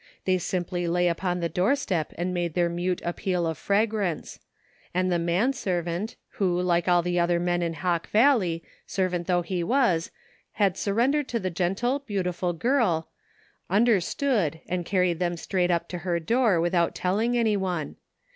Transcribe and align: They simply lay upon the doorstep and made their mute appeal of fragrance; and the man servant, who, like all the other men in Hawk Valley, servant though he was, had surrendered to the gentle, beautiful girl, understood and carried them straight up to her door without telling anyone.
They 0.25 0.39
simply 0.39 0.87
lay 0.87 1.07
upon 1.07 1.41
the 1.41 1.47
doorstep 1.47 2.11
and 2.17 2.33
made 2.33 2.55
their 2.55 2.69
mute 2.69 3.03
appeal 3.05 3.45
of 3.45 3.55
fragrance; 3.55 4.39
and 4.95 5.11
the 5.11 5.19
man 5.19 5.53
servant, 5.53 6.15
who, 6.39 6.59
like 6.59 6.87
all 6.87 7.03
the 7.03 7.19
other 7.19 7.39
men 7.39 7.61
in 7.61 7.75
Hawk 7.75 8.07
Valley, 8.07 8.63
servant 8.87 9.27
though 9.27 9.43
he 9.43 9.63
was, 9.63 10.09
had 10.53 10.75
surrendered 10.75 11.27
to 11.27 11.39
the 11.39 11.51
gentle, 11.51 11.99
beautiful 11.99 12.51
girl, 12.51 13.09
understood 13.69 14.59
and 14.67 14.87
carried 14.87 15.19
them 15.19 15.37
straight 15.37 15.69
up 15.69 15.87
to 15.89 15.99
her 15.99 16.19
door 16.19 16.59
without 16.59 16.95
telling 16.95 17.37
anyone. 17.37 17.95